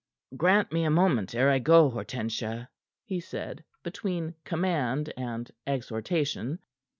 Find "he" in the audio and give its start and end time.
3.05-3.19